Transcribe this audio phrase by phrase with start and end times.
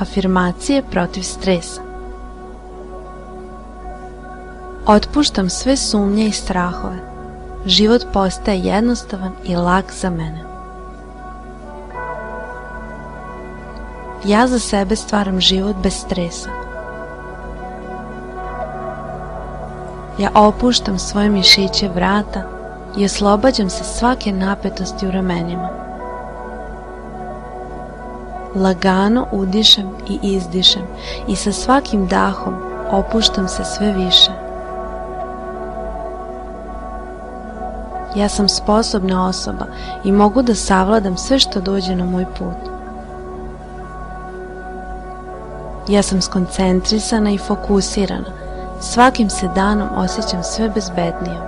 [0.00, 1.80] Afirmacije protiv stresa
[4.86, 6.96] Otpuštam sve sumnje i strahove.
[7.66, 10.44] Život postaje jednostavan i lak za mene.
[14.24, 16.50] Ja za sebe stvaram život bez stresa.
[20.18, 22.42] Ja opuštam svoje mišiće vrata
[22.96, 25.89] i oslobađam se svake napetosti u ramenima.
[28.54, 30.82] Lagano udišem i izdišem
[31.28, 32.54] i sa svakim dahom
[32.90, 34.30] opuštam se sve više.
[38.16, 39.66] Ja sam sposobna osoba
[40.04, 42.70] i mogu da savladam sve što dođe na moj put.
[45.88, 48.30] Ja sam skoncentrisana i fokusirana.
[48.80, 51.44] Svakim se danom osjećam sve bezbednijom.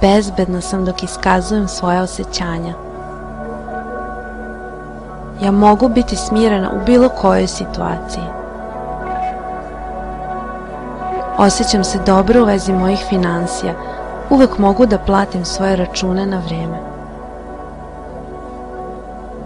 [0.00, 2.89] Bezbedna sam dok iskazujem svoje osjećanja.
[5.42, 8.24] Ja mogu biti smirena u bilo kojoj situaciji.
[11.38, 13.74] Osjećam se dobro u vezi mojih financija.
[14.30, 16.78] Uvek mogu da platim svoje račune na vrijeme.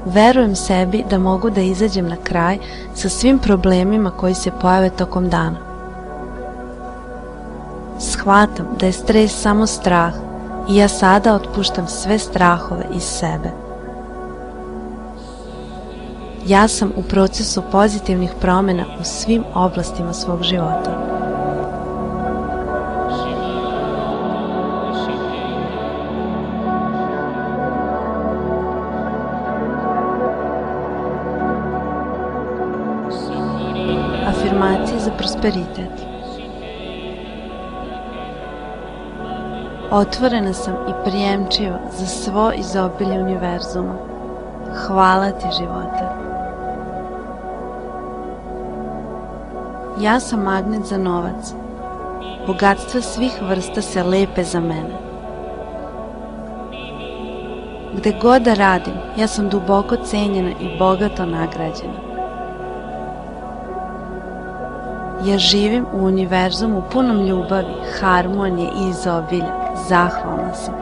[0.04, 2.58] Verujem sebi da mogu da izađem na kraj
[2.94, 5.56] sa svim problemima koji se pojave tokom dana.
[7.98, 10.12] Shvatam da je stres samo strah
[10.68, 13.63] i ja sada otpuštam sve strahove iz sebe.
[16.46, 20.90] Ja sam u procesu pozitivnih promjena u svim oblastima svog života.
[34.28, 36.04] Afirmacije za prosperitet.
[39.90, 43.94] Otvorena sam i prijemčiva za svo izobilje univerzuma.
[44.86, 46.23] Hvala ti živote.
[50.04, 51.54] Ja sam magnet za novac.
[52.46, 54.98] Bogatstva svih vrsta se lepe za mene.
[57.96, 62.00] Gde god da radim, ja sam duboko cenjena i bogato nagrađena.
[65.24, 69.54] Ja živim u univerzumu punom ljubavi, harmonije i izobilja.
[69.88, 70.74] Zahvalna sam.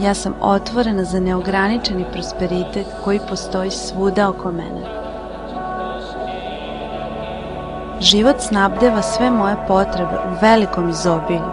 [0.00, 5.01] Ja sam otvorena za neograničeni prosperitet koji postoji svuda oko mene.
[8.02, 11.50] Život snabdeva sve moje potrebe u velikom izobilju.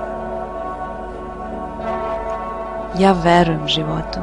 [3.00, 4.20] Ja verujem životu.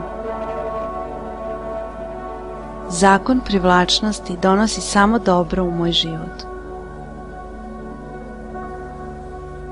[2.88, 6.42] Zakon privlačnosti donosi samo dobro u moj život.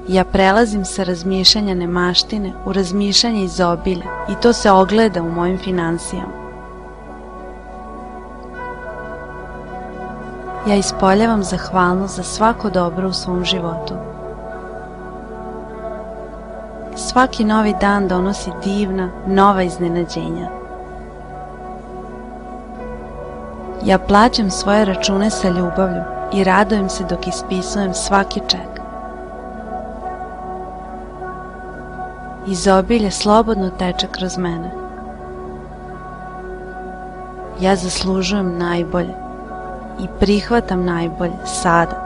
[0.09, 6.44] Ja prelazim sa razmišljanja nemaštine u razmišljanje izobilja i to se ogleda u mojim financijama.
[10.67, 13.95] Ja ispoljavam zahvalnost za svako dobro u svom životu.
[16.97, 20.49] Svaki novi dan donosi divna, nova iznenađenja.
[23.85, 28.81] Ja plaćam svoje račune sa ljubavlju i radujem se dok ispisujem svaki ček.
[32.47, 34.71] Izobilje slobodno teče kroz mene.
[37.61, 39.24] Ja zaslužujem najbolje
[40.01, 42.05] i prihvatam najbolje sada.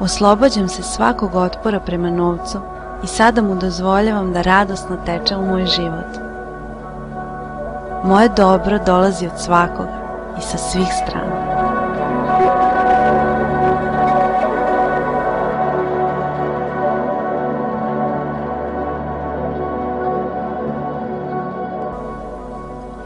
[0.00, 2.60] Oslobađam se svakog otpora prema novcu
[3.04, 6.28] i sada mu dozvoljavam da radosno teče u moj život.
[8.04, 9.98] Moje dobro dolazi od svakoga
[10.38, 11.48] i sa svih strana.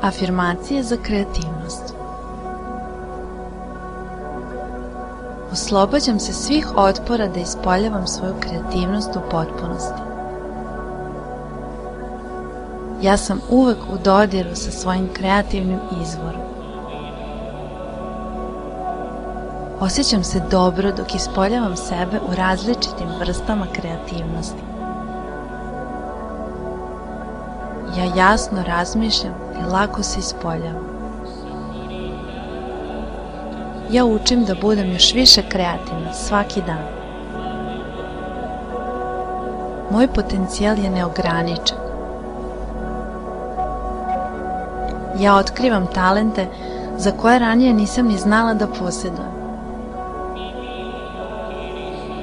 [0.03, 1.52] Afirmacije za kreativnost
[5.73, 10.03] Oslobađam se svih otpora da ispoljavam svoju kreativnost u potpunosti.
[13.03, 16.41] Ja sam uvek u dodiru sa svojim kreativnim izvorom.
[19.81, 24.63] Osjećam se dobro dok ispoljavam sebe u različitim vrstama kreativnosti.
[27.99, 31.02] Ja jasno razmišljam i lako se ispoljavam.
[33.93, 36.85] Ja učim da budem još više kreativna svaki dan.
[39.91, 41.77] Moj potencijal je neograničen.
[45.21, 46.47] Ja otkrivam talente
[46.97, 49.33] za koje ranije nisam ni znala da posjedujem.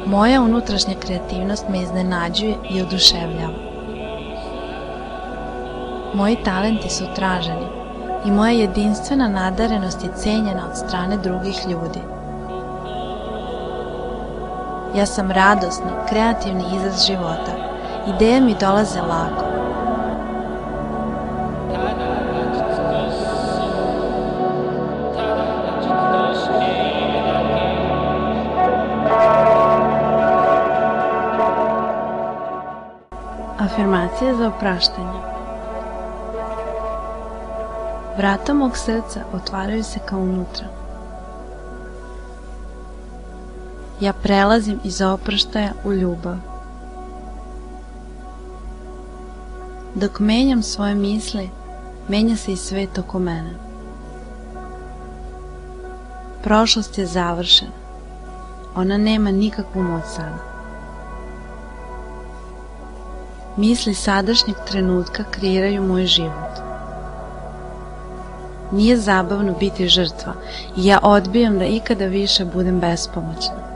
[0.06, 3.54] Moja unutrašnja kreativnost me iznenađuje i oduševljava.
[6.14, 7.79] Moji talenti su traženi
[8.26, 12.00] i moja jedinstvena nadarenost je cenjena od strane drugih ljudi.
[14.96, 17.52] Ja sam radosni, kreativni izraz života.
[18.16, 19.46] Ideje mi dolaze lako.
[33.60, 35.29] Afirmacija za opraštanje
[38.20, 40.66] Vrata mog srca otvaraju se kao unutra.
[44.00, 46.36] Ja prelazim iz oproštaja u ljubav.
[49.96, 51.50] Dok menjam svoje misli,
[52.08, 53.54] menja se i svet oko mene.
[56.44, 57.72] Prošlost je završena.
[58.76, 60.44] Ona nema nikakvu moć sada.
[63.58, 66.69] Misli sadašnjeg trenutka kreiraju moj život.
[68.72, 70.34] Nije zabavno biti žrtva
[70.78, 73.70] i ja odbijam da ikada više budem bespomoćna.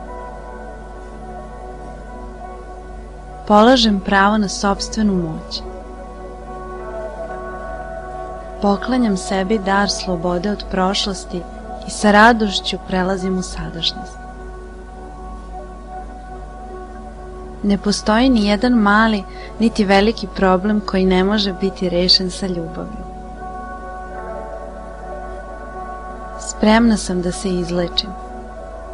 [3.46, 5.62] Polažem pravo na sobstvenu moć.
[8.62, 11.42] Poklanjam sebi dar slobode od prošlosti
[11.86, 14.18] i sa radošću prelazim u sadašnjost.
[17.62, 19.24] Ne postoji ni jedan mali,
[19.58, 23.03] niti veliki problem koji ne može biti rešen sa ljubavlju.
[26.56, 28.10] Spremna sam da se izlečim.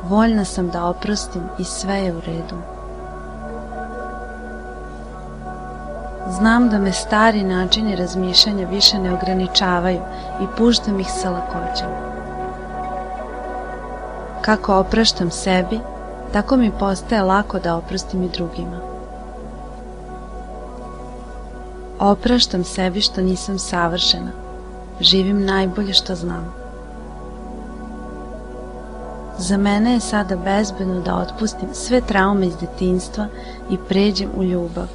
[0.02, 2.56] Voljna sam da oprostim i sve je u redu.
[6.28, 10.00] Znam da me stari načini razmišljanja više ne ograničavaju
[10.42, 11.88] i puštam ih sa lakoćom.
[14.40, 15.80] Kako opraštam sebi,
[16.32, 18.80] tako mi postaje lako da oprostim i drugima.
[21.98, 24.30] Opraštam sebi što nisam savršena.
[25.00, 26.59] Živim najbolje što znam.
[29.40, 33.26] Za mene je sada bezbedno da otpustim sve traume iz detinstva
[33.70, 34.86] i pređem u ljubav.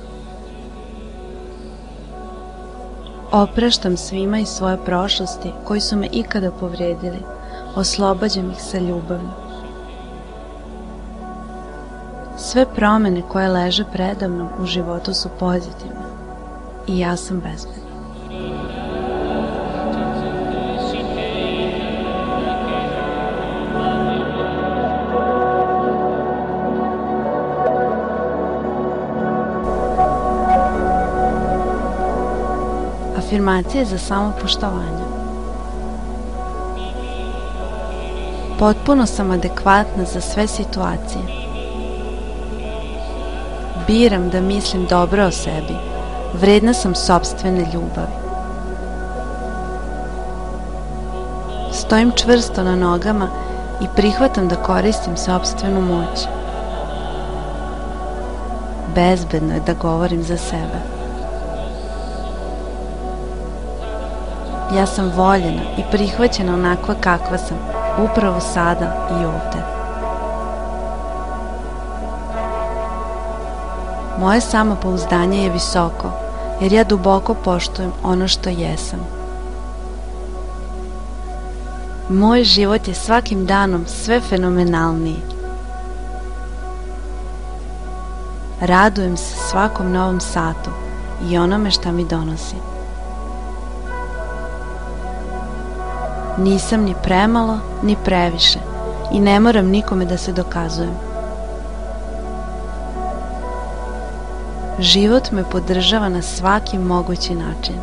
[3.31, 7.19] Opraštam svima iz svoje prošlosti koji su me ikada povredili,
[7.75, 9.29] oslobađam ih sa ljubavlju.
[12.37, 16.05] Sve promene koje leže predavnom u životu su pozitivne
[16.87, 18.64] i ja sam bezbedna.
[33.25, 35.05] Afirmacije za samopoštovanje.
[38.59, 41.23] Potpuno sam adekvatna za sve situacije.
[43.87, 45.75] Biram da mislim dobro o sebi.
[46.33, 48.15] Vredna sam sobstvene ljubavi.
[51.73, 53.27] Stojim čvrsto na nogama
[53.81, 56.27] i prihvatam da koristim sobstvenu moć.
[58.95, 60.94] Bezbedno je da govorim za sebe.
[64.75, 67.57] Ja sam voljena i prihvaćena onakva kakva sam,
[68.03, 69.75] upravo sada i ovde.
[74.19, 76.11] Moje samopouzdanje je visoko,
[76.61, 78.99] jer ja duboko poštujem ono što jesam.
[82.09, 85.21] Moj život je svakim danom sve fenomenalniji.
[88.61, 90.69] Radujem se svakom novom satu
[91.29, 92.74] i onome šta mi donosi.
[96.37, 98.59] Nisam ni premalo, ni previše
[99.11, 100.93] i ne moram nikome da se dokazujem.
[104.79, 107.75] Život me podržava na svaki mogući način.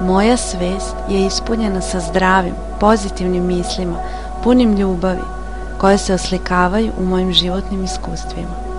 [0.00, 3.96] Moja svest je ispunjena sa zdravim, pozitivnim mislima,
[4.44, 5.22] punim ljubavi,
[5.78, 8.75] koje se oslikavaju u mojim životnim iskustvima.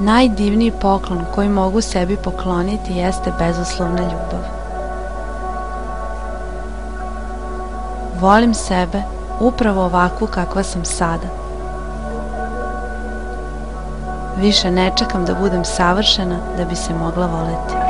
[0.00, 4.44] Najdivniji poklon koji mogu sebi pokloniti jeste bezuslovna ljubav.
[8.20, 9.02] Volim sebe
[9.40, 11.28] upravo ovakvu kakva sam sada.
[14.36, 17.87] Više ne čekam da budem savršena da bi se mogla voleti.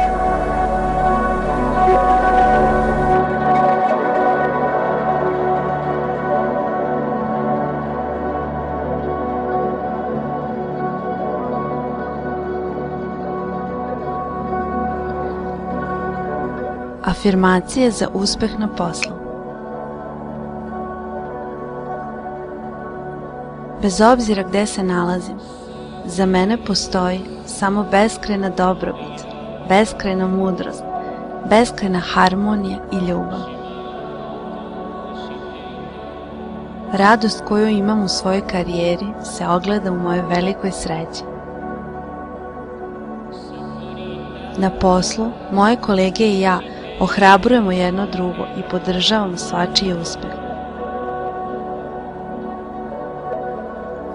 [17.19, 19.13] Afirmacije za uspeh na poslu
[23.83, 25.39] Bez obzira gde se nalazim,
[26.05, 29.25] Za mene postoji samo beskrena dobrobit,
[29.69, 30.83] beskrena mudrost,
[31.51, 33.41] beskrena harmonija i ljubav.
[36.93, 41.25] Radost koju imam u svojoj karijeri se ogleda u mojoj velikoj sreći.
[44.59, 46.61] Na poslu, moje kolege i ja
[47.01, 50.31] ohrabrujemo jedno drugo i podržavamo svačiji uspeh.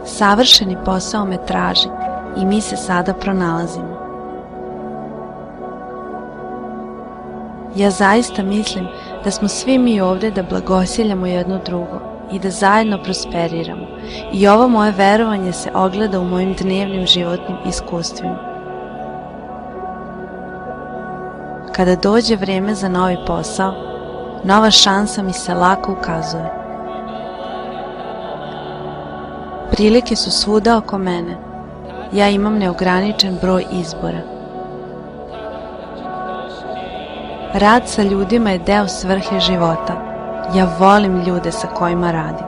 [0.05, 1.89] Savršeni posao me traži
[2.37, 4.03] i mi se sada pronalazimo.
[7.75, 8.87] Ja zaista mislim
[9.23, 13.87] da smo svi mi ovde da blagosiljamo jedno drugo i da zajedno prosperiramo
[14.33, 18.52] i ovo moje verovanje se ogleda u mojim dnevnim životnim iskustvima.
[21.75, 23.73] Kada dođe vreme za novi posao,
[24.43, 26.53] nova šansa mi se lako ukazuje.
[29.71, 31.37] Prilike su svuda oko mene.
[32.11, 34.21] Ja imam neograničen broj izbora.
[37.53, 39.93] Rad sa ljudima je deo svrhe života.
[40.55, 42.47] Ja volim ljude sa kojima radim.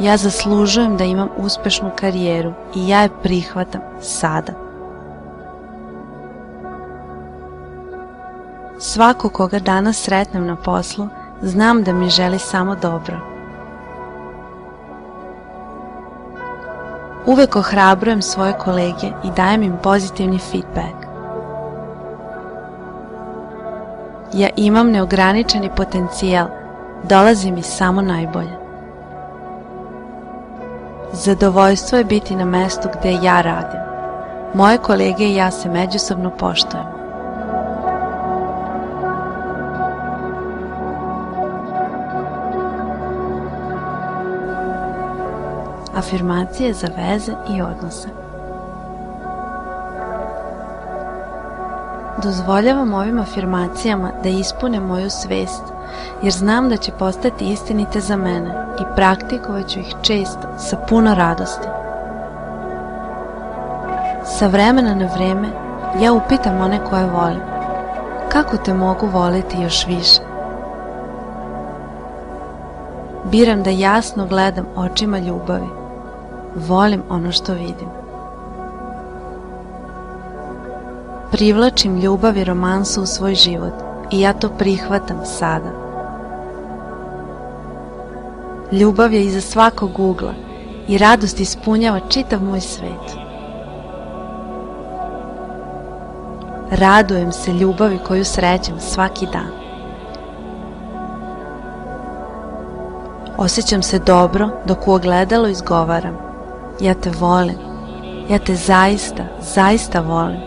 [0.00, 4.67] Ja zaslužujem da imam uspešnu karijeru i ja je prihvatam sada.
[8.92, 11.08] Svako koga danas sretnem na poslu,
[11.42, 13.16] znam da mi želi samo dobro.
[17.26, 21.06] Uvek ohrabrujem svoje kolege i dajem im pozitivni feedback.
[24.32, 26.46] Ja imam neograničeni potencijal,
[27.02, 28.58] dolazi mi samo najbolje.
[31.12, 33.80] Zadovoljstvo je biti na mestu gde ja radim.
[34.54, 36.97] Moje kolege i ja se međusobno poštujemo.
[45.98, 48.08] Afirmacije za veze i odnose.
[52.22, 55.62] Dozvoljavam ovim afirmacijama da ispune moju svest,
[56.22, 61.14] jer znam da će postati istinite za mene i praktikovat ću ih često sa puno
[61.14, 61.68] radosti.
[64.24, 65.48] Sa vremena na vreme
[66.02, 67.42] ja upitam one koje volim,
[68.28, 70.20] kako te mogu voliti još više?
[73.24, 75.77] Biram da jasno gledam očima ljubavi.
[76.58, 77.88] Volim ono što vidim.
[81.30, 83.72] Privlačim ljubav i romansu u svoj život
[84.10, 85.70] i ja to prihvatam sada.
[88.72, 90.34] Ljubav je iza svakog ugla
[90.88, 93.16] i radost ispunjava čitav moj svet.
[96.70, 99.50] Radujem se ljubavi koju srećem svaki dan.
[103.36, 106.27] Osjećam se dobro dok u ogledalo izgovaram.
[106.80, 107.56] Ja te volim.
[108.28, 110.40] Ja te zaista, zaista volim.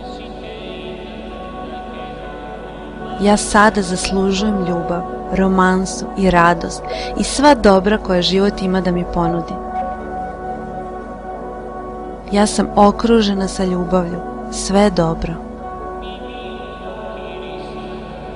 [3.22, 5.02] Ja sada zaslužujem ljubav,
[5.34, 6.84] romansu i radost
[7.20, 9.54] i sva dobra koja život ima da mi ponudi.
[12.32, 14.20] Ja sam okružena sa ljubavlju,
[14.52, 15.34] sve dobro.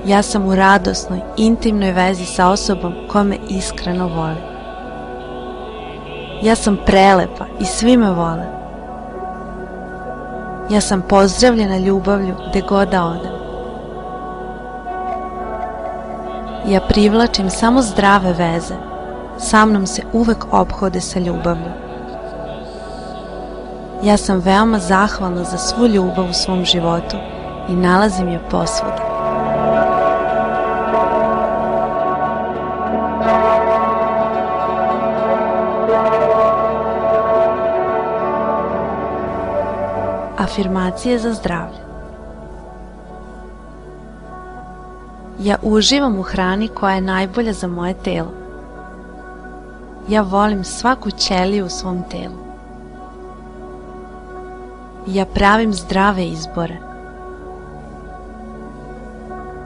[0.06, 4.55] Ja sam u radosnoj, intimnoj vezi sa osobom koja me iskreno voli.
[6.42, 8.46] Ja sam prelepa i svi me vole.
[10.70, 13.32] Ja sam pozdravljena ljubavlju gde god da odem.
[16.66, 18.74] Ja privlačim samo zdrave veze.
[19.38, 21.72] Sa mnom se uvek obhode sa ljubavlju.
[24.02, 27.16] Ja sam veoma zahvalna za svu ljubav u svom životu
[27.68, 29.05] i nalazim je posvuda.
[40.38, 41.86] Afirmacije za zdravlje
[45.38, 48.32] Ja uživam u hrani koja je najbolja za moje telo.
[50.08, 52.46] Ja volim svaku ćeliju u svom telu.
[55.06, 56.76] Ja pravim zdrave izbore.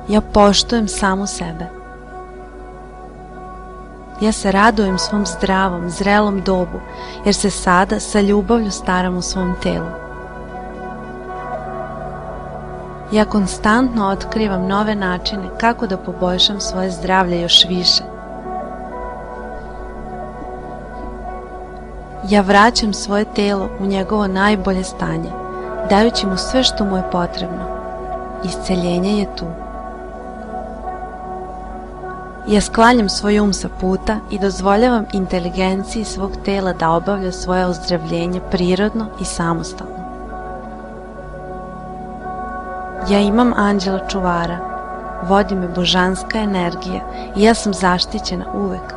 [0.09, 1.67] Ja poštujem samu sebe.
[4.21, 6.81] Ja se radujem svom zdravom, zrelom dobu,
[7.25, 10.10] jer se sada sa ljubavlju staram u svom telu.
[13.13, 18.03] Ja konstantno otkrivam nove načine kako da poboljšam svoje zdravlje još više.
[22.29, 25.31] Ja vraćam svoje telo u njegovo najbolje stanje,
[25.91, 27.65] dajući mu sve što mu je potrebno.
[28.45, 29.45] Isceljenje je tu.
[32.49, 38.41] Ja sklanjam svoj um sa puta i dozvoljavam inteligenciji svog tela da obavlja svoje ozdravljenje
[38.51, 40.00] prirodno i samostalno.
[43.11, 44.59] Ja imam anđela čuvara,
[45.29, 47.01] vodi me božanska energija
[47.37, 48.95] i ja sam zaštićena uvek.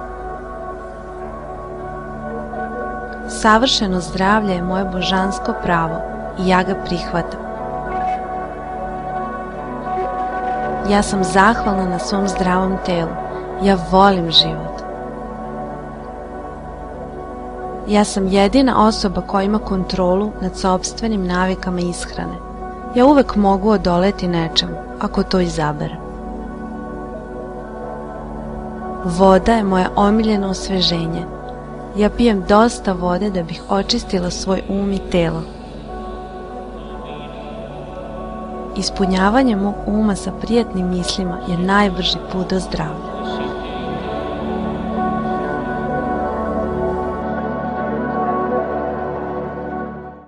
[3.29, 5.95] Savršeno zdravlje je moje božansko pravo
[6.39, 7.39] i ja ga prihvatam.
[10.89, 13.11] Ja sam zahvalna na svom zdravom telu.
[13.63, 14.81] Ja volim život.
[17.87, 22.52] Ja sam jedina osoba koja ima kontrolu nad sobstvenim navikama ishrane.
[22.95, 25.97] Ja uvek mogu odoleti nečemu, ako to izaberem.
[29.03, 31.25] Voda je moje omiljeno osveženje.
[31.97, 35.41] Ja pijem dosta vode da bih očistila svoj um i telo.
[38.77, 43.12] Ispunjavanje mog uma sa prijatnim mislima je najbrži put do zdravlja.